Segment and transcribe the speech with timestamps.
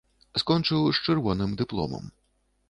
[0.43, 2.11] Скончыў з чырвоным дыпломам.